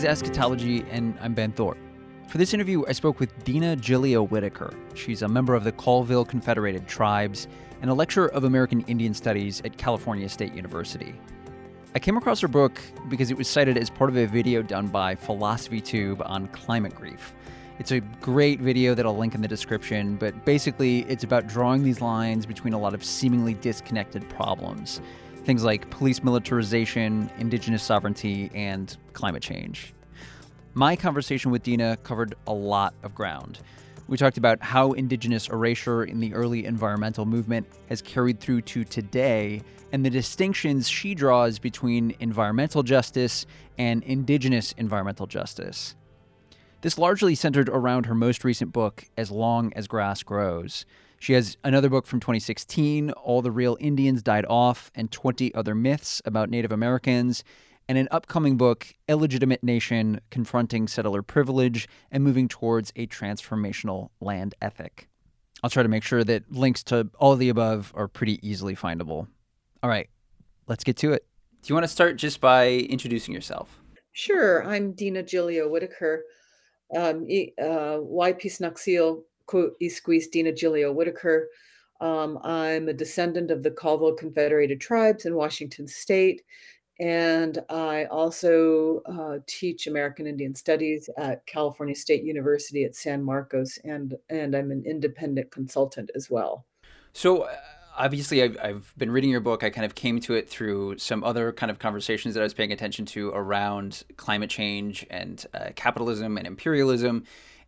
[0.00, 1.76] Is Eschatology, and I'm Ben Thorpe.
[2.26, 4.72] For this interview, I spoke with Dina Gilio Whitaker.
[4.94, 7.48] She's a member of the Colville Confederated Tribes
[7.82, 11.12] and a lecturer of American Indian Studies at California State University.
[11.94, 12.80] I came across her book
[13.10, 16.94] because it was cited as part of a video done by Philosophy Tube on climate
[16.94, 17.34] grief.
[17.78, 21.84] It's a great video that I'll link in the description, but basically, it's about drawing
[21.84, 25.02] these lines between a lot of seemingly disconnected problems.
[25.50, 29.92] Things like police militarization, indigenous sovereignty, and climate change.
[30.74, 33.58] My conversation with Dina covered a lot of ground.
[34.06, 38.84] We talked about how indigenous erasure in the early environmental movement has carried through to
[38.84, 43.44] today and the distinctions she draws between environmental justice
[43.76, 45.96] and indigenous environmental justice.
[46.82, 50.86] This largely centered around her most recent book, As Long as Grass Grows.
[51.20, 55.74] She has another book from 2016, All the Real Indians Died Off, and 20 Other
[55.74, 57.44] Myths About Native Americans,
[57.90, 64.54] and an upcoming book, Illegitimate Nation Confronting Settler Privilege and Moving Towards a Transformational Land
[64.62, 65.08] Ethic.
[65.62, 68.74] I'll try to make sure that links to all of the above are pretty easily
[68.74, 69.26] findable.
[69.82, 70.08] All right,
[70.68, 71.26] let's get to it.
[71.60, 73.78] Do you want to start just by introducing yourself?
[74.12, 74.66] Sure.
[74.66, 76.22] I'm Dina Gilio Whitaker
[76.96, 77.26] um,
[77.60, 81.48] uh, YP Snaxil Gilio Whitaker.
[82.00, 86.42] Um, I'm a descendant of the Colville Confederated Tribes in Washington State,
[86.98, 93.78] and I also uh, teach American Indian Studies at California State University at San Marcos,
[93.84, 96.66] and and I'm an independent consultant as well.
[97.12, 97.42] So.
[97.42, 97.56] Uh,
[97.96, 101.24] obviously I've, I've been reading your book i kind of came to it through some
[101.24, 105.70] other kind of conversations that i was paying attention to around climate change and uh,
[105.74, 107.24] capitalism and imperialism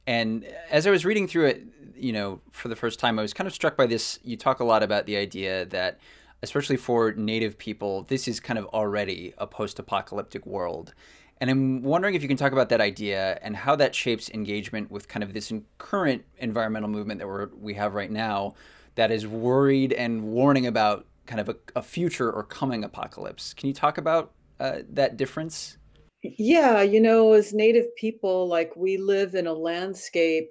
[0.07, 1.63] and as i was reading through it
[1.95, 4.61] you know for the first time i was kind of struck by this you talk
[4.61, 5.99] a lot about the idea that
[6.43, 10.95] especially for native people this is kind of already a post-apocalyptic world
[11.41, 14.91] and i'm wondering if you can talk about that idea and how that shapes engagement
[14.91, 18.55] with kind of this current environmental movement that we're, we have right now
[18.95, 23.55] that is worried and warning about kind of a, a future or coming apocalypse.
[23.55, 25.79] Can you talk about uh, that difference?
[26.23, 30.49] Yeah, you know, as Native people, like we live in a landscape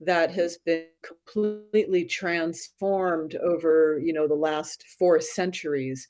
[0.00, 6.08] that has been completely transformed over, you know, the last four centuries.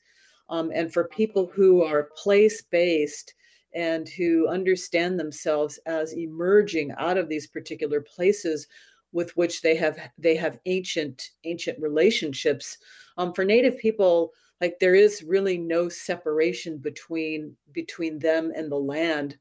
[0.49, 3.33] Um, and for people who are place based
[3.73, 8.67] and who understand themselves as emerging out of these particular places,
[9.11, 12.77] with which they have they have ancient ancient relationships
[13.17, 14.31] um, for native people
[14.63, 19.37] like there is really no separation between between them and the land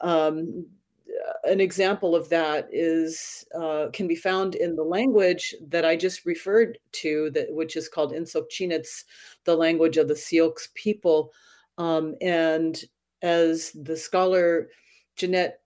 [0.00, 0.66] um,
[1.44, 6.26] an example of that is uh, can be found in the language that I just
[6.26, 9.04] referred to, that which is called Nsyilxcen,
[9.44, 11.32] the language of the Syilx people.
[11.76, 12.82] Um, and
[13.22, 14.68] as the scholar
[15.16, 15.60] Jeannette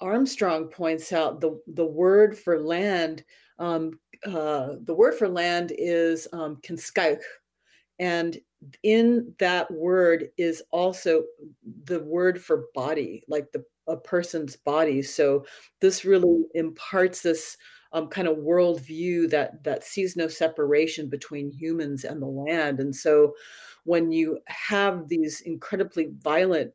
[0.00, 3.24] Armstrong points out, the, the word for land,
[3.58, 6.58] um, uh, the word for land is um,
[8.02, 8.36] And
[8.82, 11.22] in that word is also
[11.84, 15.02] the word for body, like the a person's body.
[15.02, 15.44] So
[15.80, 17.56] this really imparts this
[17.92, 22.80] um, kind of worldview that that sees no separation between humans and the land.
[22.80, 23.34] And so
[23.84, 26.72] when you have these incredibly violent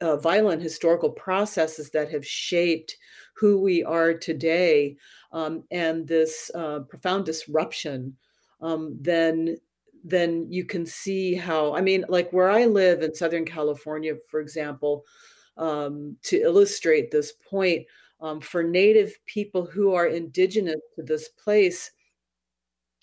[0.00, 2.96] uh, violent historical processes that have shaped
[3.34, 4.96] who we are today
[5.32, 8.16] um, and this uh, profound disruption,
[8.60, 9.56] um, then
[10.04, 14.40] then you can see how i mean like where i live in southern california for
[14.40, 15.04] example
[15.56, 17.86] um, to illustrate this point
[18.20, 21.90] um, for native people who are indigenous to this place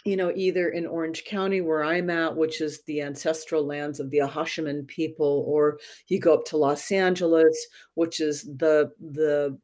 [0.03, 4.09] you know, either in Orange County where I'm at, which is the ancestral lands of
[4.09, 9.57] the Acjachemen people, or you go up to Los Angeles, which is the the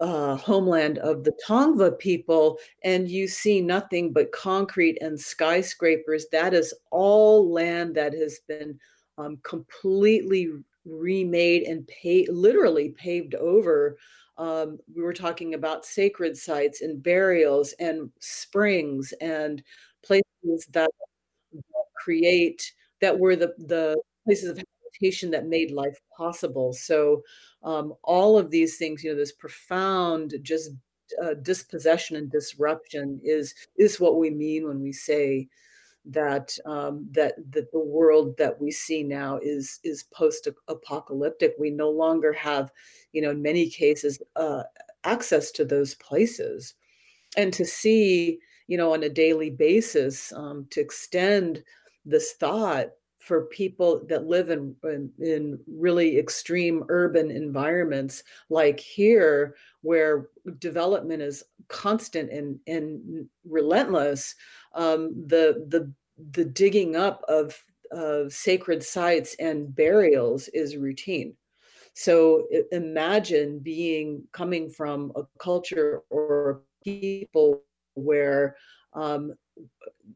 [0.00, 6.26] uh, homeland of the Tongva people, and you see nothing but concrete and skyscrapers.
[6.32, 8.78] That is all land that has been
[9.18, 10.50] um, completely
[10.84, 13.96] remade and paved, literally paved over
[14.38, 19.62] um, we were talking about sacred sites and burials and springs and
[20.04, 20.90] places that
[21.96, 24.64] create that were the the places of
[25.30, 26.72] that made life possible.
[26.72, 27.22] So
[27.62, 30.70] um, all of these things, you know, this profound just
[31.22, 35.48] uh, dispossession and disruption is is what we mean when we say
[36.04, 41.54] that um, that that the world that we see now is is post apocalyptic.
[41.58, 42.70] We no longer have,
[43.12, 44.62] you know, in many cases, uh,
[45.04, 46.74] access to those places,
[47.36, 51.62] and to see, you know, on a daily basis, um, to extend
[52.04, 52.90] this thought
[53.26, 60.28] for people that live in, in, in really extreme urban environments like here where
[60.60, 64.36] development is constant and and relentless
[64.74, 65.92] um, the the
[66.30, 71.34] the digging up of of sacred sites and burials is routine.
[71.94, 77.62] So imagine being coming from a culture or people
[77.94, 78.56] where
[78.92, 79.34] um,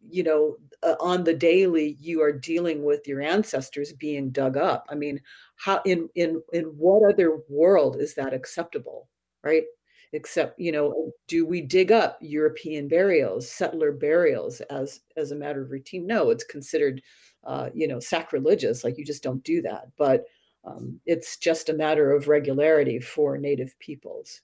[0.08, 4.86] you know uh, on the daily you are dealing with your ancestors being dug up.
[4.90, 5.20] I mean
[5.56, 9.08] how in in in what other world is that acceptable
[9.42, 9.64] right?
[10.12, 15.62] Except you know do we dig up european burials settler burials as as a matter
[15.62, 16.06] of routine?
[16.06, 17.02] No it's considered
[17.44, 19.88] uh, you know sacrilegious like you just don't do that.
[19.96, 20.24] But
[20.64, 24.42] um, it's just a matter of regularity for native peoples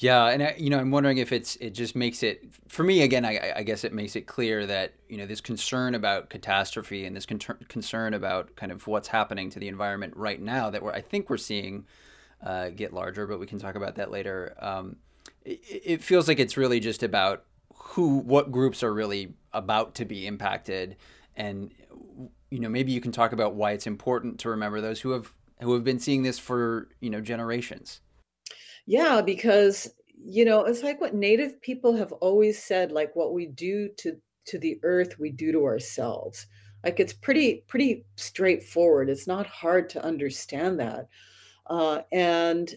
[0.00, 3.02] yeah, and I, you know, I'm wondering if it's it just makes it for me
[3.02, 3.24] again.
[3.24, 7.16] I, I guess it makes it clear that you know this concern about catastrophe and
[7.16, 10.92] this con- concern about kind of what's happening to the environment right now that we're
[10.92, 11.84] I think we're seeing
[12.44, 14.54] uh, get larger, but we can talk about that later.
[14.60, 14.96] Um,
[15.44, 20.04] it, it feels like it's really just about who, what groups are really about to
[20.04, 20.94] be impacted,
[21.34, 21.74] and
[22.50, 25.32] you know maybe you can talk about why it's important to remember those who have
[25.60, 28.00] who have been seeing this for you know generations.
[28.88, 29.94] Yeah, because,
[30.24, 34.16] you know, it's like what native people have always said, like what we do to
[34.46, 36.46] to the earth, we do to ourselves.
[36.82, 39.10] Like it's pretty pretty straightforward.
[39.10, 41.08] It's not hard to understand that.
[41.66, 42.74] Uh, and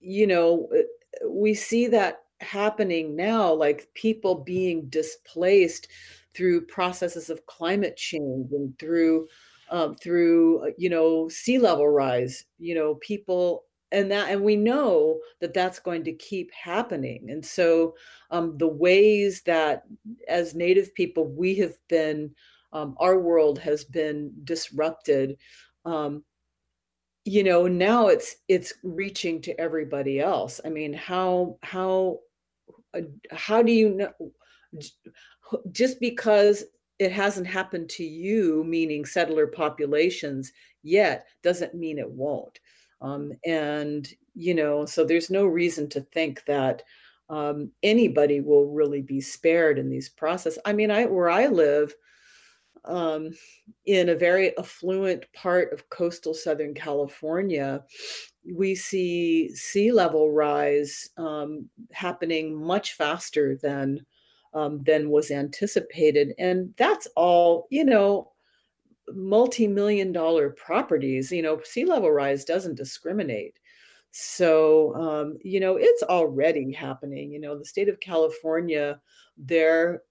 [0.00, 5.88] you know, uh, we see that happening now, like people being displaced
[6.34, 9.28] through processes of climate change and through
[9.70, 12.44] um, through uh, you know sea level rise.
[12.58, 17.44] You know, people and that and we know that that's going to keep happening and
[17.44, 17.94] so
[18.30, 19.84] um, the ways that
[20.28, 22.30] as native people we have been
[22.72, 25.36] um, our world has been disrupted
[25.84, 26.22] um,
[27.24, 30.60] you know now it's it's reaching to everybody else.
[30.64, 32.20] I mean how how
[32.94, 34.32] uh, how do you know
[35.72, 36.64] just because
[36.98, 40.52] it hasn't happened to you meaning settler populations
[40.82, 42.58] yet doesn't mean it won't
[43.00, 46.82] um, and, you know, so there's no reason to think that
[47.28, 50.58] um, anybody will really be spared in these processes.
[50.64, 51.94] I mean, I where I live
[52.84, 53.30] um,
[53.86, 57.84] in a very affluent part of coastal Southern California,
[58.52, 64.04] we see sea level rise um, happening much faster than
[64.52, 68.32] um, than was anticipated, and that's all you know
[69.14, 73.58] multi-million dollar properties you know sea level rise doesn't discriminate.
[74.12, 79.00] So um, you know it's already happening you know the state of california
[79.36, 80.02] their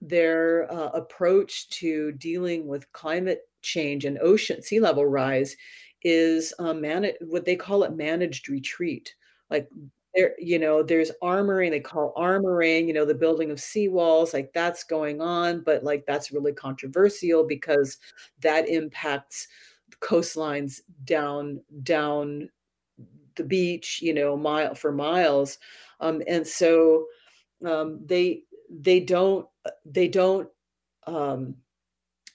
[0.00, 5.56] their uh, approach to dealing with climate change and ocean sea level rise
[6.02, 9.14] is uh, man- what they call it managed retreat
[9.50, 9.68] like
[10.14, 14.52] there you know there's armoring they call armoring you know the building of seawalls like
[14.52, 17.98] that's going on but like that's really controversial because
[18.40, 19.48] that impacts
[20.00, 22.48] coastlines down down
[23.36, 25.58] the beach you know mile for miles
[26.00, 27.06] um, and so
[27.66, 29.46] um, they they don't
[29.84, 30.48] they don't
[31.06, 31.56] um,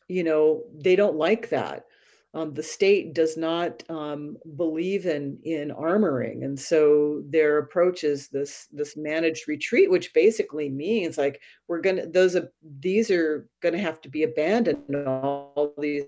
[0.08, 1.86] you know they don't like that
[2.34, 8.28] um, the state does not um, believe in in armoring, and so their approach is
[8.28, 13.80] this this managed retreat, which basically means like we're gonna those are these are gonna
[13.80, 14.96] have to be abandoned.
[15.08, 16.04] All these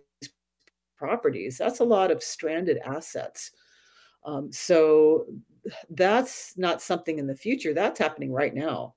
[0.95, 1.57] properties.
[1.57, 3.51] That's a lot of stranded assets.
[4.23, 5.25] Um, so
[5.89, 7.73] that's not something in the future.
[7.73, 8.93] That's happening right now.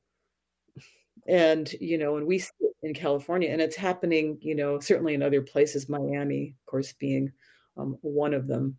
[1.26, 5.14] And you know, and we see it in California, and it's happening, you know, certainly
[5.14, 7.32] in other places, Miami, of course, being
[7.76, 8.76] um, one of them.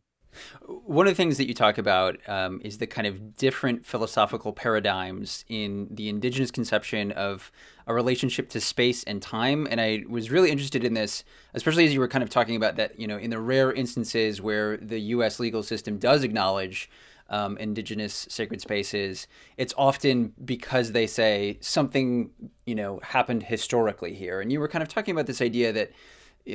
[0.66, 4.54] One of the things that you talk about um, is the kind of different philosophical
[4.54, 7.52] paradigms in the indigenous conception of
[7.88, 9.68] a relationship to space and time.
[9.70, 11.24] And I was really interested in this,
[11.54, 14.42] especially as you were kind of talking about that, you know, in the rare instances
[14.42, 16.90] where the US legal system does acknowledge
[17.30, 19.28] um, indigenous sacred spaces,
[19.58, 22.30] it's often because they say something,
[22.66, 24.42] you know, happened historically here.
[24.42, 25.92] And you were kind of talking about this idea that,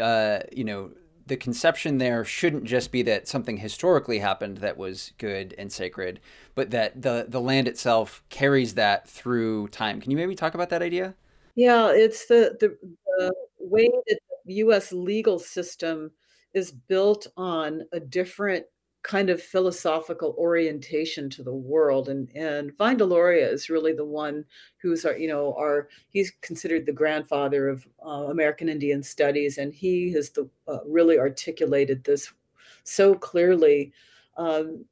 [0.01, 0.91] uh, you know,
[1.27, 6.19] the conception there shouldn't just be that something historically happened that was good and sacred,
[6.57, 10.01] but that the the land itself carries that through time.
[10.01, 11.15] Can you maybe talk about that idea?
[11.55, 12.77] Yeah, it's the the,
[13.19, 14.93] the way that the U.S.
[14.93, 16.11] legal system
[16.53, 18.67] is built on a different
[19.03, 22.09] kind of philosophical orientation to the world.
[22.09, 24.45] And and Vine Deloria is really the one
[24.79, 29.73] who's our, you know, our he's considered the grandfather of uh, American Indian studies, and
[29.73, 32.33] he has the uh, really articulated this
[32.85, 33.93] so clearly
[34.37, 34.85] um,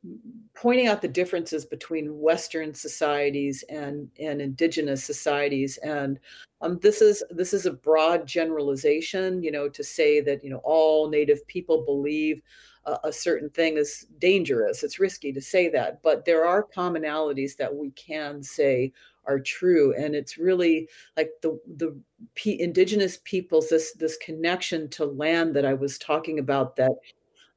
[0.54, 5.78] pointing out the differences between Western societies and and indigenous societies.
[5.78, 6.18] And
[6.60, 10.60] um, this is this is a broad generalization, you know, to say that you know
[10.64, 12.42] all Native people believe
[12.88, 14.82] a, a certain thing is dangerous.
[14.82, 18.92] It's risky to say that, but there are commonalities that we can say
[19.28, 21.94] are true and it's really like the the
[22.34, 26.92] P- indigenous peoples this this connection to land that i was talking about that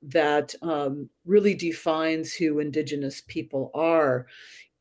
[0.04, 4.28] that um, really defines who indigenous people are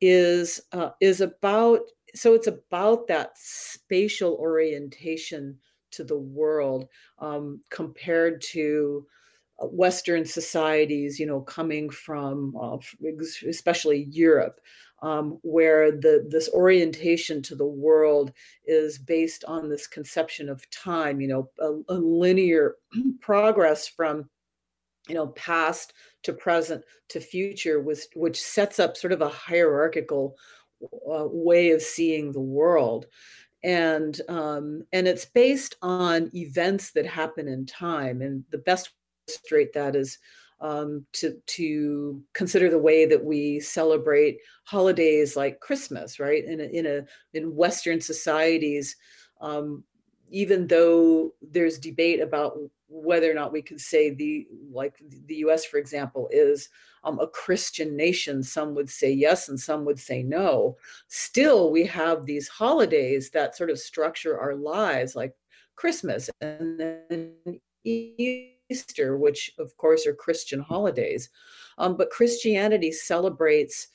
[0.01, 1.81] is uh, is about
[2.13, 5.57] so it's about that spatial orientation
[5.91, 6.87] to the world
[7.19, 9.05] um, compared to
[9.67, 12.77] western societies you know coming from uh,
[13.47, 14.59] especially europe
[15.03, 18.31] um, where the this orientation to the world
[18.65, 22.75] is based on this conception of time you know a, a linear
[23.21, 24.29] progress from
[25.07, 30.35] you know past to present to future was which sets up sort of a hierarchical
[30.83, 33.05] uh, way of seeing the world.
[33.63, 38.89] And um, and it's based on events that happen in time and the best
[39.31, 40.17] illustrate that is
[40.59, 46.45] um, to to consider the way that we celebrate holidays like Christmas, right?
[46.45, 48.95] In a, in a in Western societies,
[49.39, 49.83] um,
[50.29, 52.57] even though there's debate about
[52.87, 56.69] whether or not we could say the like the US for example is
[57.03, 60.75] um, a Christian nation some would say yes and some would say no
[61.07, 65.33] still we have these holidays that sort of structure our lives like
[65.77, 67.61] Christmas and then
[68.71, 71.29] Easter which of course are Christian holidays
[71.77, 73.89] um, but Christianity celebrates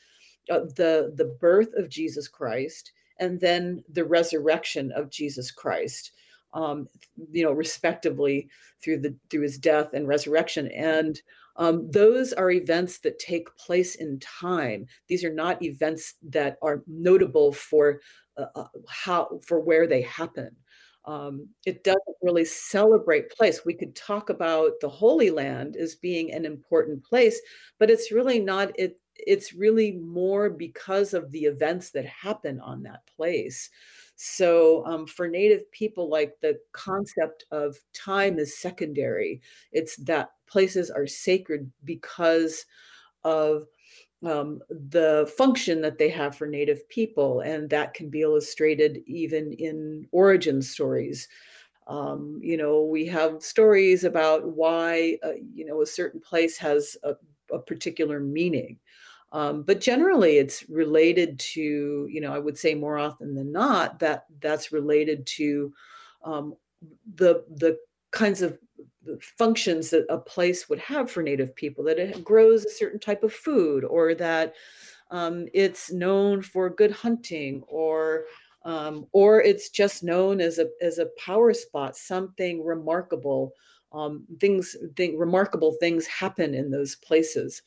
[0.50, 6.12] uh, the the birth of Jesus Christ and then the resurrection of Jesus Christ
[6.56, 6.88] um,
[7.32, 8.48] you know, respectively
[8.82, 10.68] through the through his death and resurrection.
[10.68, 11.20] And
[11.56, 14.86] um, those are events that take place in time.
[15.08, 18.00] These are not events that are notable for
[18.36, 20.56] uh, uh how for where they happen.
[21.06, 23.64] Um, it doesn't really celebrate place.
[23.64, 27.40] We could talk about the Holy Land as being an important place,
[27.78, 28.72] but it's really not.
[28.78, 33.70] It it's really more because of the events that happen on that place.
[34.16, 39.40] So um, for Native people, like the concept of time is secondary.
[39.72, 42.64] It's that places are sacred because
[43.24, 43.66] of
[44.24, 49.52] um, the function that they have for Native people, and that can be illustrated even
[49.52, 51.28] in origin stories.
[51.86, 56.96] Um, you know, we have stories about why uh, you know a certain place has
[57.04, 57.14] a,
[57.52, 58.78] a particular meaning.
[59.32, 63.98] Um, but generally, it's related to, you know, I would say more often than not
[63.98, 65.72] that that's related to
[66.24, 66.54] um,
[67.16, 67.78] the the
[68.12, 68.58] kinds of
[69.20, 71.84] functions that a place would have for Native people.
[71.84, 74.54] That it grows a certain type of food, or that
[75.10, 78.24] um, it's known for good hunting, or
[78.64, 83.52] um, or it's just known as a as a power spot, something remarkable.
[83.92, 87.62] Um, things, think remarkable things happen in those places.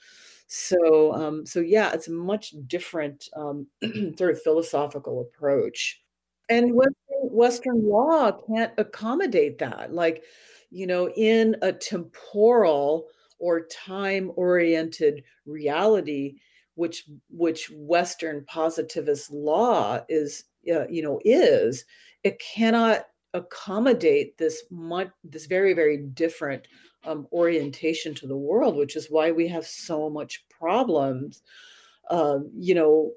[0.52, 3.68] So, um, so yeah, it's a much different um,
[4.18, 6.02] sort of philosophical approach.
[6.50, 9.94] And Western, Western law can't accommodate that.
[9.94, 10.24] Like,
[10.72, 13.08] you know, in a temporal
[13.40, 16.36] or time-oriented reality,
[16.76, 21.86] which which Western positivist law is, uh, you know, is,
[22.24, 26.68] it cannot accommodate this much this very very different
[27.04, 31.42] um, orientation to the world, which is why we have so much problems,
[32.10, 33.12] uh, you know,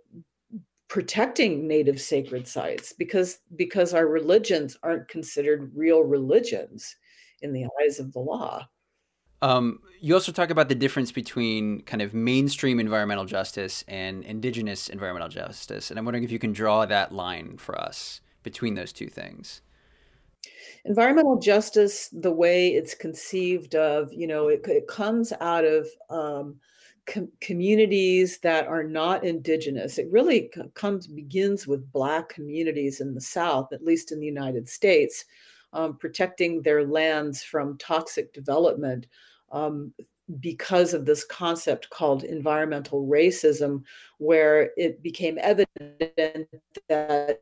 [0.89, 6.97] protecting native sacred sites because because our religions aren't considered real religions
[7.43, 8.67] in the eyes of the law.
[9.43, 14.89] Um, you also talk about the difference between kind of mainstream environmental justice and indigenous
[14.89, 18.93] environmental justice, and I'm wondering if you can draw that line for us between those
[18.93, 19.61] two things.
[20.85, 26.57] Environmental justice, the way it's conceived of, you know, it, it comes out of um,
[27.07, 29.99] com- communities that are not indigenous.
[29.99, 34.69] It really comes begins with Black communities in the South, at least in the United
[34.69, 35.25] States,
[35.73, 39.07] um, protecting their lands from toxic development.
[39.51, 39.93] Um,
[40.41, 43.83] because of this concept called environmental racism,
[44.19, 46.49] where it became evident
[46.89, 47.41] that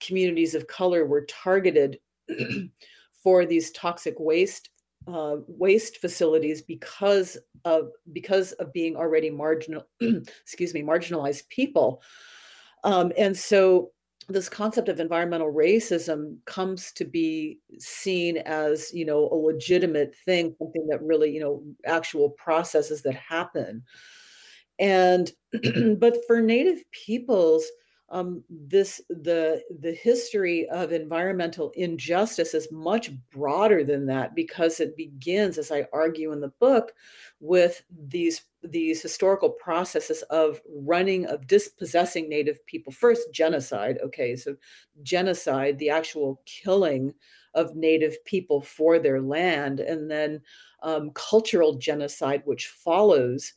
[0.00, 1.98] communities of color were targeted
[3.22, 4.70] for these toxic waste
[5.08, 12.00] uh, waste facilities because of because of being already marginal excuse me marginalized people
[12.84, 13.90] um, and so
[14.28, 20.54] this concept of environmental racism comes to be seen as you know a legitimate thing
[20.58, 23.82] something that really you know actual processes that happen.
[24.78, 25.30] And
[25.98, 27.64] but for native peoples
[28.12, 34.96] um, this the the history of environmental injustice is much broader than that because it
[34.96, 36.92] begins as i argue in the book
[37.40, 42.92] with these these historical processes of running of dispossessing native people.
[42.92, 44.56] First genocide okay so
[45.02, 47.14] genocide the actual killing
[47.54, 50.40] of native people for their land and then
[50.82, 53.54] um, cultural genocide which follows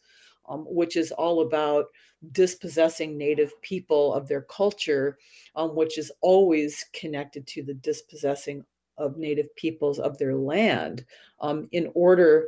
[0.48, 1.86] um, which is all about
[2.32, 5.18] dispossessing native people of their culture,
[5.56, 8.64] um, which is always connected to the dispossessing
[8.98, 11.06] of native peoples of their land
[11.42, 12.48] um, in order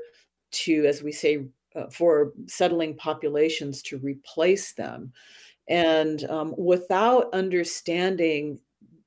[0.52, 1.46] to, as we say,
[1.76, 5.12] uh, for settling populations to replace them.
[5.68, 8.60] And um, without understanding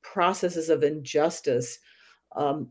[0.02, 1.78] processes of injustice,
[2.36, 2.70] um,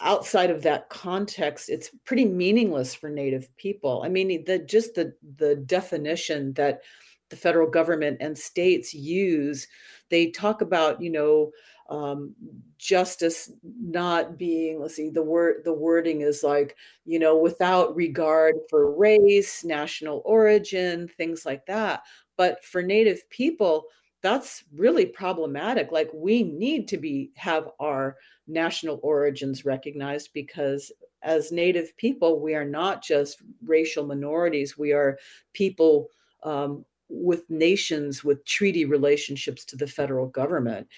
[0.00, 5.14] outside of that context it's pretty meaningless for native people i mean the just the
[5.38, 6.82] the definition that
[7.28, 9.66] the federal government and states use
[10.10, 11.50] they talk about you know
[11.88, 12.34] um,
[12.78, 18.56] justice not being let's see the word the wording is like you know without regard
[18.68, 22.02] for race national origin things like that.
[22.36, 23.86] But for native people
[24.22, 25.92] that's really problematic.
[25.92, 28.16] Like we need to be have our
[28.48, 30.90] national origins recognized because
[31.22, 34.76] as native people we are not just racial minorities.
[34.76, 35.18] We are
[35.52, 36.08] people
[36.42, 40.88] um, with nations with treaty relationships to the federal government.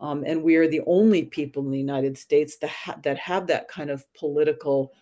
[0.00, 3.46] Um, and we are the only people in the United States that, ha- that have
[3.48, 4.92] that kind of political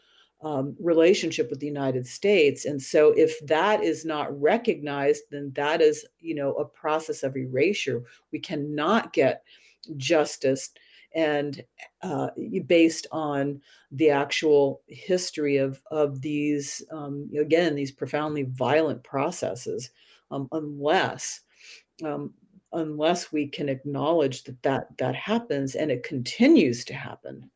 [0.43, 2.65] um, relationship with the United States.
[2.65, 7.37] And so, if that is not recognized, then that is, you know, a process of
[7.37, 8.05] erasure.
[8.33, 9.43] We cannot get
[9.97, 10.71] justice
[11.15, 11.65] and
[12.03, 12.29] uh,
[12.67, 13.61] based on
[13.91, 19.91] the actual history of of these um, again these profoundly violent processes
[20.31, 21.41] um, unless
[22.05, 22.33] um,
[22.73, 27.51] unless we can acknowledge that, that that happens and it continues to happen.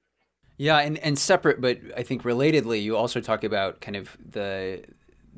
[0.56, 4.84] Yeah, and, and separate, but I think relatedly, you also talk about kind of the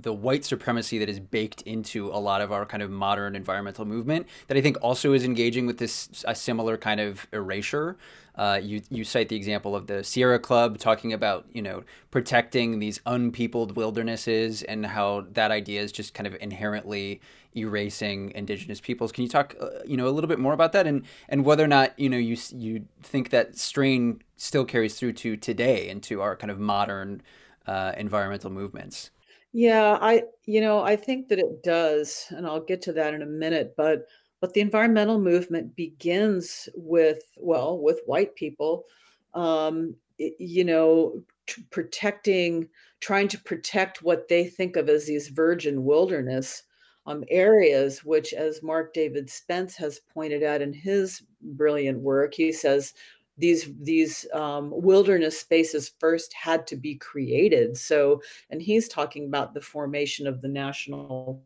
[0.01, 3.85] the white supremacy that is baked into a lot of our kind of modern environmental
[3.85, 7.97] movement that I think also is engaging with this a similar kind of erasure
[8.35, 12.79] uh, you you cite the example of the Sierra Club talking about you know protecting
[12.79, 17.21] these unpeopled wildernesses and how that idea is just kind of inherently
[17.55, 19.13] erasing indigenous peoples.
[19.13, 21.63] Can you talk uh, you know a little bit more about that and and whether
[21.63, 26.23] or not you know you you think that strain still carries through to today into
[26.23, 27.21] our kind of modern
[27.67, 29.11] uh, environmental movements?
[29.53, 33.23] Yeah, I you know I think that it does, and I'll get to that in
[33.23, 34.07] a minute, but
[34.41, 38.87] but the environmental movement begins with, well, with white people,
[39.35, 42.69] um, you know, t- protecting,
[43.01, 46.65] trying to protect what they think of as these virgin wilderness
[47.07, 52.51] um, areas, which, as Mark David Spence has pointed out in his brilliant work, he
[52.53, 52.95] says
[53.39, 57.77] these these um, wilderness spaces first had to be created.
[57.77, 61.43] So, and he's talking about the formation of the national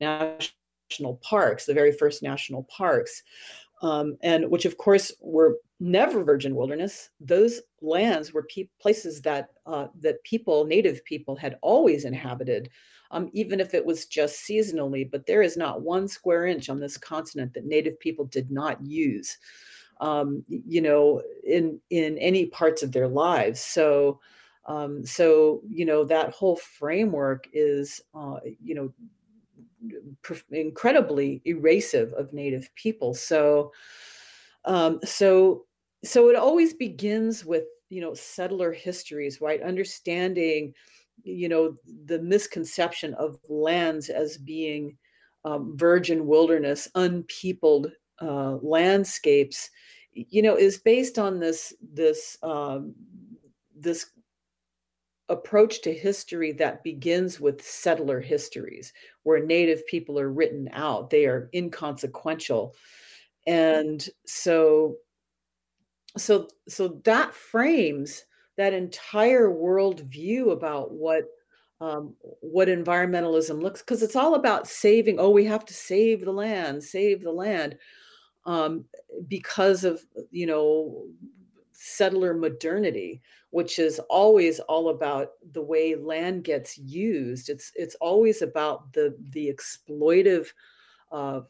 [0.00, 3.22] national parks, the very first national parks,
[3.82, 7.10] um, and which of course were never virgin wilderness.
[7.20, 12.70] Those lands were pe- places that uh, that people, native people, had always inhabited,
[13.10, 15.10] um, even if it was just seasonally.
[15.10, 18.80] But there is not one square inch on this continent that native people did not
[18.86, 19.36] use,
[20.00, 23.60] um, you know, in in any parts of their lives.
[23.60, 24.20] So.
[24.66, 28.92] Um, so you know that whole framework is uh, you know
[30.52, 33.72] incredibly erasive of native people so
[34.64, 35.64] um, so
[36.04, 40.72] so it always begins with you know settler histories right understanding
[41.22, 44.96] you know the misconception of lands as being
[45.44, 49.70] um, virgin wilderness unpeopled uh, landscapes
[50.12, 52.94] you know is based on this this um,
[53.76, 54.12] this
[55.32, 58.92] approach to history that begins with settler histories,
[59.24, 62.74] where Native people are written out, they are inconsequential.
[63.46, 64.96] And so,
[66.16, 68.24] so, so that frames
[68.56, 71.24] that entire worldview about what
[71.80, 75.18] um, what environmentalism looks because it's all about saving.
[75.18, 77.76] Oh, we have to save the land, save the land,
[78.46, 78.84] um,
[79.26, 81.06] because of you know
[81.72, 83.20] settler modernity,
[83.50, 87.48] which is always all about the way land gets used.
[87.48, 90.46] It's it's always about the the exploitive
[91.10, 91.40] uh,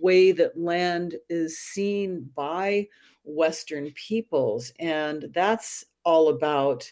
[0.00, 2.88] way that land is seen by
[3.34, 6.90] Western peoples, and that's all about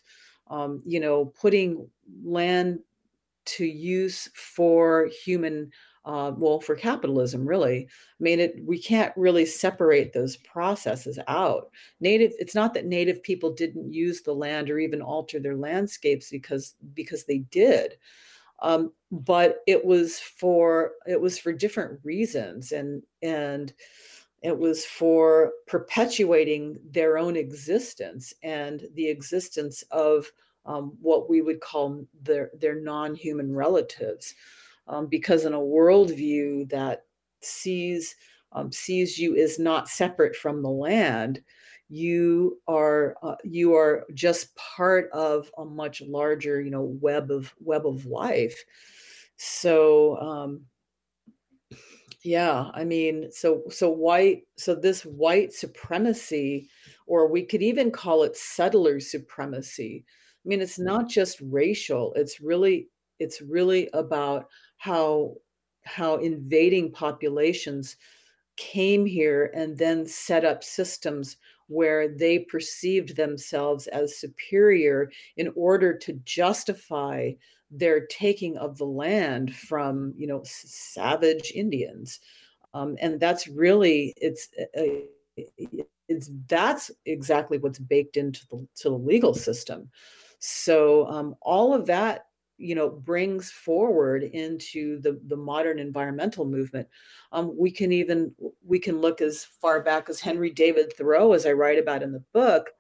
[0.49, 1.89] um, you know putting
[2.25, 2.81] land
[3.45, 5.71] to use for human
[6.05, 7.87] uh, well for capitalism really.
[7.89, 11.71] I mean it we can't really separate those processes out.
[12.01, 16.31] Native it's not that native people didn't use the land or even alter their landscapes
[16.31, 17.97] because because they did.
[18.61, 23.73] Um, but it was for it was for different reasons and and
[24.43, 30.31] it was for perpetuating their own existence and the existence of
[30.65, 34.35] um, what we would call their their non-human relatives
[34.87, 37.05] um, because in a worldview that
[37.41, 38.17] sees
[38.53, 41.43] um, sees you as not separate from the land
[41.89, 47.55] you are uh, you are just part of a much larger you know web of
[47.61, 48.63] web of life.
[49.37, 50.67] So um
[52.25, 56.69] yeah i mean so so white so this white supremacy
[57.07, 60.05] or we could even call it settler supremacy
[60.45, 60.85] i mean it's mm.
[60.85, 64.47] not just racial it's really it's really about
[64.79, 65.35] how
[65.85, 67.97] how invading populations
[68.57, 71.37] came here and then set up systems
[71.69, 77.31] where they perceived themselves as superior in order to justify
[77.71, 82.21] their taking of the land from you know savage indians.
[82.75, 88.91] Um, and that's really it's uh, uh, it's that's exactly what's baked into the to
[88.91, 89.91] the legal system.
[90.39, 92.27] So um, all of that
[92.59, 96.89] you know brings forward into the the modern environmental movement.
[97.33, 98.35] Um, we can even
[98.67, 102.13] we can look as far back as henry david thoreau as i write about in
[102.13, 102.71] the book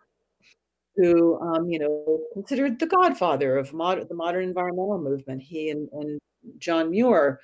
[0.98, 5.88] who um, you know considered the godfather of mod- the modern environmental movement he and,
[5.92, 6.20] and
[6.58, 7.40] john muir.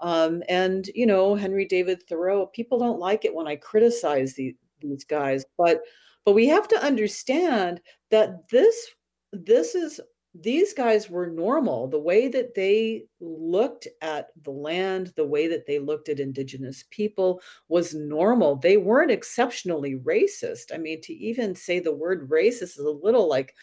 [0.00, 4.56] Um, and you know henry david thoreau people don't like it when i criticize the,
[4.80, 5.82] these guys but
[6.24, 8.94] but we have to understand that this
[9.32, 10.00] this is
[10.34, 11.88] these guys were normal.
[11.88, 16.84] The way that they looked at the land, the way that they looked at indigenous
[16.90, 18.56] people was normal.
[18.56, 20.72] They weren't exceptionally racist.
[20.72, 23.54] I mean, to even say the word racist is a little like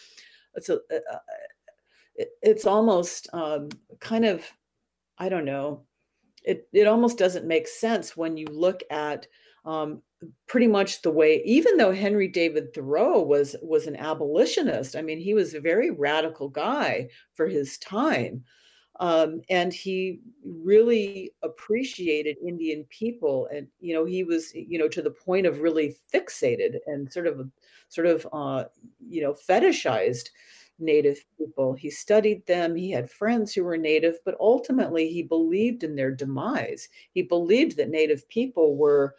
[0.55, 4.43] it's a, uh, uh it's almost um, kind of
[5.17, 5.85] I don't know.
[6.43, 9.27] It it almost doesn't make sense when you look at
[9.67, 10.01] um,
[10.47, 15.19] pretty much the way even though henry david thoreau was was an abolitionist i mean
[15.19, 18.43] he was a very radical guy for his time
[18.99, 25.03] um, and he really appreciated indian people and you know he was you know to
[25.03, 27.47] the point of really fixated and sort of
[27.89, 28.63] sort of uh,
[29.07, 30.29] you know fetishized
[30.79, 31.73] native people.
[31.73, 36.11] He studied them he had friends who were native but ultimately he believed in their
[36.11, 36.89] demise.
[37.13, 39.15] He believed that native people were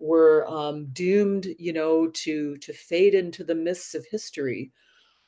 [0.00, 4.72] were um, doomed, you know, to to fade into the mists of history.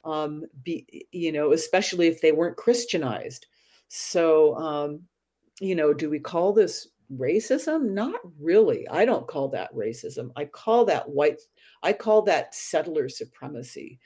[0.04, 3.46] Um, be, you know, especially if they weren't Christianized.
[3.88, 5.02] So, um,
[5.60, 7.90] you know, do we call this racism?
[7.90, 8.88] Not really.
[8.88, 10.30] I don't call that racism.
[10.34, 11.40] I call that white.
[11.82, 14.00] I call that settler supremacy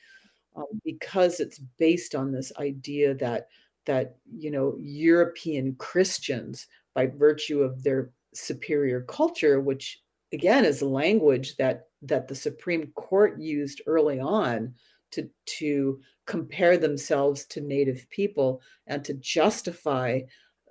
[0.57, 3.49] um, because it's based on this idea that
[3.87, 10.01] that you know European Christians, by virtue of their superior culture, which
[10.33, 14.75] again is language that that the Supreme Court used early on
[15.13, 20.21] to to compare themselves to Native people and to justify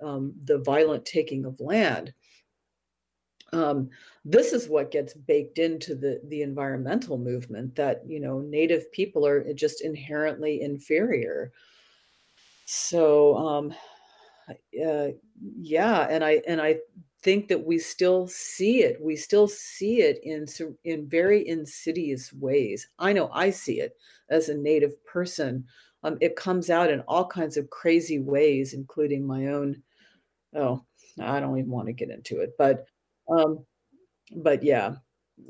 [0.02, 2.12] um, the violent taking of land.
[3.52, 3.88] Um,
[4.24, 9.26] this is what gets baked into the the environmental movement that you know Native people
[9.26, 11.52] are just inherently inferior.
[12.66, 13.74] So um,
[14.84, 16.78] uh, yeah, and I and I
[17.26, 19.02] think that we still see it.
[19.02, 20.46] We still see it in
[20.84, 22.88] in very insidious ways.
[23.00, 23.96] I know I see it
[24.30, 25.64] as a native person.
[26.04, 29.82] Um, it comes out in all kinds of crazy ways, including my own.
[30.54, 30.84] Oh,
[31.20, 32.86] I don't even want to get into it, but
[33.28, 33.66] um,
[34.36, 34.94] but yeah,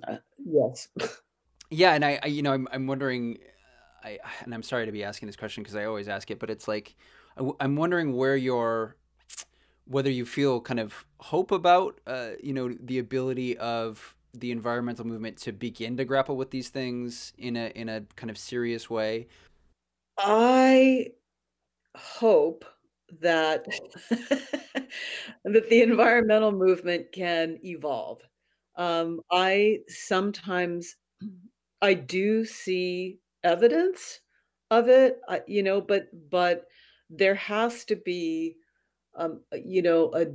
[0.09, 0.89] uh, yes.
[1.69, 3.39] Yeah, and I, I, you know, I'm I'm wondering,
[4.05, 6.49] I and I'm sorry to be asking this question because I always ask it, but
[6.49, 6.95] it's like
[7.37, 8.97] I, I'm wondering where your
[9.87, 15.07] whether you feel kind of hope about, uh, you know, the ability of the environmental
[15.07, 18.91] movement to begin to grapple with these things in a in a kind of serious
[18.91, 19.29] way.
[20.19, 21.13] I
[21.97, 22.65] hope
[23.21, 23.67] that
[24.11, 28.23] that the environmental movement can evolve.
[28.77, 30.97] Um, I sometimes
[31.83, 34.21] I do see evidence
[34.71, 36.67] of it, uh, you know, but but
[37.11, 38.57] there has to be,
[39.17, 40.27] um, you know, a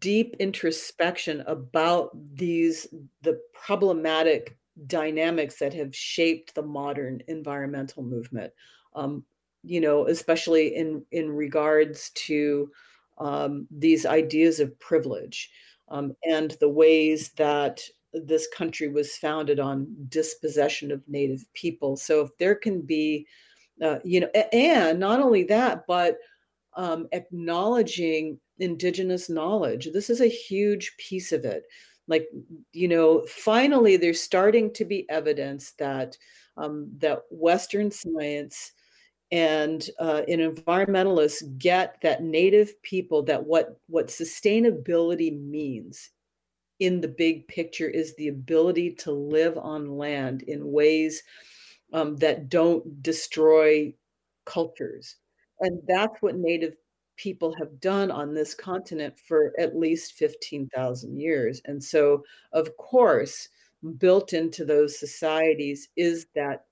[0.00, 2.86] deep introspection about these
[3.22, 8.52] the problematic dynamics that have shaped the modern environmental movement.
[8.94, 9.24] Um,
[9.62, 12.70] you know, especially in in regards to
[13.18, 15.50] um, these ideas of privilege
[15.88, 21.96] um, and the ways that this country was founded on dispossession of native people.
[21.96, 23.26] So if there can be,
[23.82, 26.16] uh, you know, and not only that, but
[26.76, 29.88] um, acknowledging indigenous knowledge.
[29.92, 31.64] This is a huge piece of it.
[32.08, 32.28] Like,
[32.72, 36.16] you know, finally, there's starting to be evidence that
[36.56, 38.72] um, that Western science
[39.32, 46.10] and uh, and environmentalists get that native people that what what sustainability means
[46.80, 51.22] in the big picture is the ability to live on land in ways
[51.92, 53.92] um, that don't destroy
[54.46, 55.16] cultures
[55.60, 56.76] and that's what native
[57.16, 63.48] people have done on this continent for at least 15,000 years and so of course
[63.98, 66.64] built into those societies is that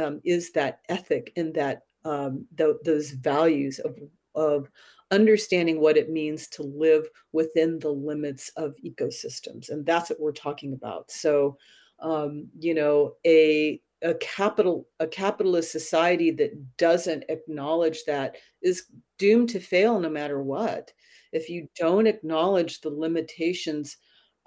[0.00, 3.96] um, is that ethic and that um, th- those values of
[4.34, 4.70] of
[5.10, 10.32] understanding what it means to live within the limits of ecosystems, and that's what we're
[10.32, 11.10] talking about.
[11.10, 11.58] So,
[11.98, 18.84] um, you know, a a capital a capitalist society that doesn't acknowledge that is
[19.18, 20.92] doomed to fail no matter what.
[21.32, 23.96] If you don't acknowledge the limitations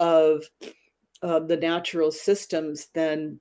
[0.00, 0.44] of
[1.22, 3.40] the natural systems, then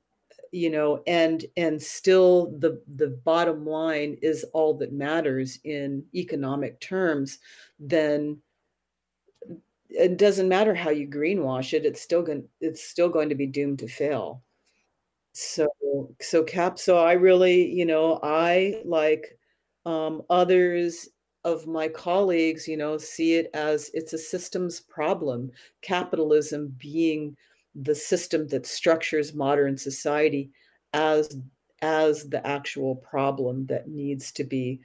[0.53, 6.79] you know and and still the the bottom line is all that matters in economic
[6.79, 7.39] terms
[7.79, 8.37] then
[9.89, 13.47] it doesn't matter how you greenwash it it's still going it's still going to be
[13.47, 14.43] doomed to fail
[15.33, 15.67] so
[16.21, 19.37] so cap so i really you know i like
[19.85, 21.09] um, others
[21.43, 27.35] of my colleagues you know see it as it's a systems problem capitalism being
[27.75, 30.51] the system that structures modern society
[30.93, 31.35] as
[31.81, 34.79] as the actual problem that needs to be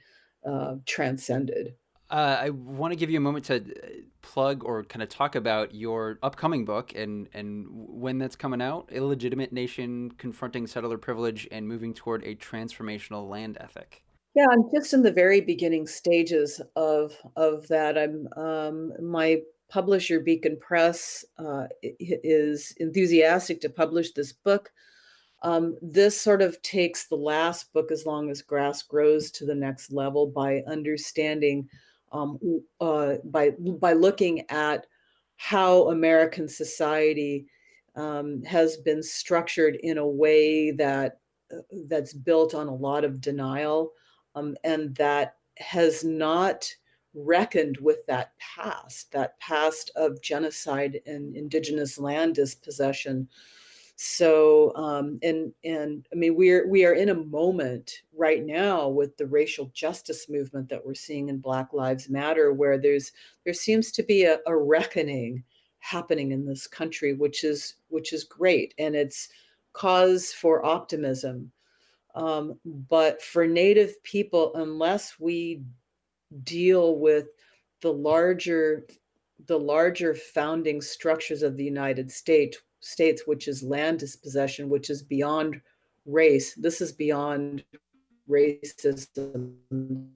[0.45, 1.75] uh, transcended.
[2.09, 3.87] Uh, I want to give you a moment to uh,
[4.21, 8.89] plug or kind of talk about your upcoming book and and when that's coming out.
[8.91, 14.03] Illegitimate Nation: Confronting Settler Privilege and Moving Toward a Transformational Land Ethic.
[14.35, 17.97] Yeah, I'm just in the very beginning stages of of that.
[17.97, 24.71] I'm um, my publisher Beacon Press uh, is enthusiastic to publish this book.
[25.41, 29.55] Um, this sort of takes the last book, As Long as Grass Grows, to the
[29.55, 31.69] next level by understanding,
[32.11, 32.39] um,
[32.81, 34.85] uh, by by looking at
[35.37, 37.45] how American society
[37.95, 41.19] um, has been structured in a way that
[41.51, 43.91] uh, that's built on a lot of denial,
[44.35, 46.71] um, and that has not
[47.13, 53.27] reckoned with that past, that past of genocide and indigenous land dispossession.
[54.01, 59.17] So, um, and and I mean, we're we are in a moment right now with
[59.17, 63.11] the racial justice movement that we're seeing in Black Lives Matter, where there's
[63.43, 65.43] there seems to be a, a reckoning
[65.79, 69.27] happening in this country, which is which is great, and it's
[69.73, 71.51] cause for optimism.
[72.15, 75.61] Um, but for Native people, unless we
[76.45, 77.27] deal with
[77.81, 78.85] the larger
[79.47, 85.01] the larger founding structures of the United States states which is land dispossession which is
[85.01, 85.61] beyond
[86.05, 86.53] race.
[86.55, 87.63] This is beyond
[88.29, 89.55] racism.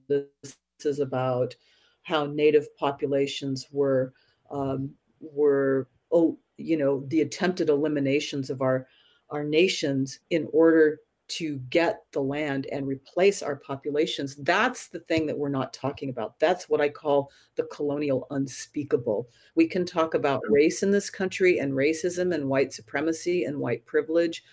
[0.08, 1.54] This is about
[2.02, 4.12] how native populations were
[4.50, 8.86] um, were oh you know the attempted eliminations of our
[9.30, 14.36] our nations in order to get the land and replace our populations.
[14.36, 16.38] That's the thing that we're not talking about.
[16.38, 19.28] That's what I call the colonial unspeakable.
[19.54, 23.84] We can talk about race in this country and racism and white supremacy and white
[23.86, 24.44] privilege,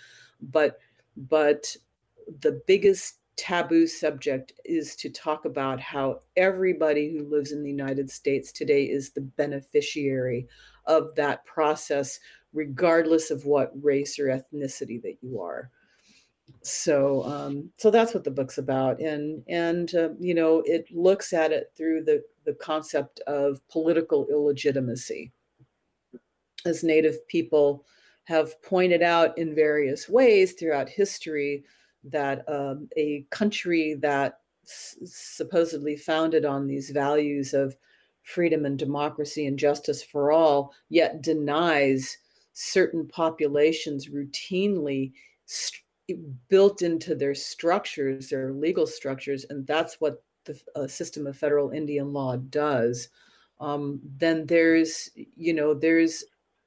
[0.42, 0.80] but
[1.30, 1.76] but
[2.40, 8.10] the biggest taboo subject is to talk about how everybody who lives in the United
[8.10, 10.48] States today is the beneficiary
[10.86, 12.20] of that process
[12.54, 15.72] regardless of what race or ethnicity that you are
[16.62, 21.34] so um, so that's what the book's about and and uh, you know it looks
[21.34, 25.32] at it through the the concept of political illegitimacy.
[26.66, 27.86] As native people
[28.26, 31.64] have pointed out in various ways throughout history
[32.04, 37.76] that um, a country that s- supposedly founded on these values of
[38.24, 42.18] freedom and democracy and justice for all yet denies
[42.54, 45.12] certain populations routinely
[45.46, 45.82] st-
[46.50, 51.72] built into their structures, their legal structures, and that's what the uh, system of federal
[51.72, 53.10] Indian law does,
[53.60, 56.24] um, then there's, you know, there's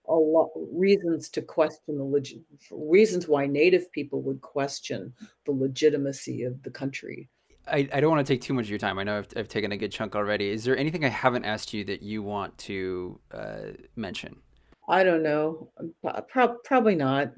[0.07, 5.13] a lot reasons to question the leg- reasons why Native people would question
[5.45, 7.29] the legitimacy of the country.
[7.67, 8.99] I, I don't want to take too much of your time.
[8.99, 10.51] I know I've, I've taken a good chunk already.
[10.51, 13.61] Is there anything I haven't asked you that you want to uh,
[13.97, 14.37] mention?
[14.87, 15.71] I don't know.
[16.29, 17.33] Pro- probably not.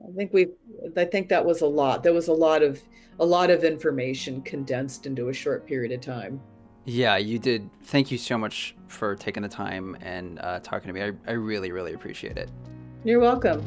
[0.00, 0.48] I think we
[0.96, 2.02] I think that was a lot.
[2.02, 2.80] There was a lot of
[3.20, 6.40] a lot of information condensed into a short period of time.
[6.84, 7.68] Yeah, you did.
[7.84, 11.02] Thank you so much for taking the time and uh, talking to me.
[11.02, 12.50] I, I really, really appreciate it.
[13.04, 13.60] You're welcome.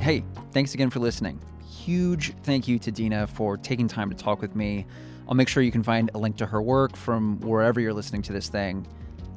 [0.00, 1.40] Hey, thanks again for listening.
[1.64, 4.86] Huge thank you to Dina for taking time to talk with me.
[5.28, 8.22] I'll make sure you can find a link to her work from wherever you're listening
[8.22, 8.86] to this thing.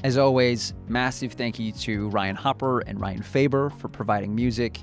[0.05, 4.79] As always, massive thank you to Ryan Hopper and Ryan Faber for providing music.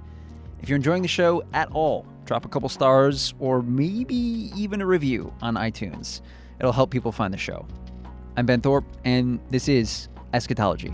[0.60, 4.16] If you're enjoying the show at all, drop a couple stars or maybe
[4.56, 6.22] even a review on iTunes.
[6.58, 7.68] It'll help people find the show.
[8.36, 10.92] I'm Ben Thorpe, and this is Eschatology.